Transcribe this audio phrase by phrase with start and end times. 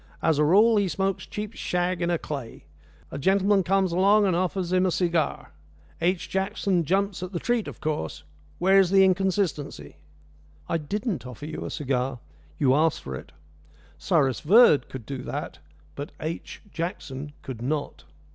[0.23, 2.65] As a rule he smokes cheap shag in a clay.
[3.11, 5.51] A gentleman comes along and offers him a cigar.
[6.01, 6.27] H.
[6.27, 8.23] Jackson jumps at the treat, of course.
[8.57, 9.97] Where's the inconsistency?"
[10.67, 12.17] "I didn't offer you a cigar.
[12.57, 13.31] You asked for it.
[13.99, 15.59] Cyrus Verd could do that,
[15.93, 16.63] but H.
[16.73, 18.03] Jackson could not."